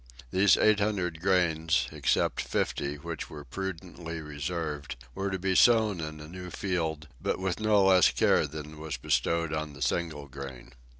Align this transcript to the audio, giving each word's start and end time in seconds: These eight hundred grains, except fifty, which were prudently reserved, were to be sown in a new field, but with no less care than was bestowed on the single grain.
These 0.31 0.57
eight 0.57 0.79
hundred 0.79 1.21
grains, 1.21 1.87
except 1.91 2.41
fifty, 2.41 2.95
which 2.95 3.29
were 3.29 3.43
prudently 3.45 4.19
reserved, 4.19 4.95
were 5.13 5.29
to 5.29 5.37
be 5.37 5.53
sown 5.53 5.99
in 6.01 6.19
a 6.19 6.27
new 6.27 6.49
field, 6.49 7.07
but 7.21 7.37
with 7.37 7.59
no 7.59 7.83
less 7.83 8.09
care 8.09 8.47
than 8.47 8.79
was 8.79 8.97
bestowed 8.97 9.53
on 9.53 9.73
the 9.73 9.81
single 9.83 10.27
grain. 10.27 10.73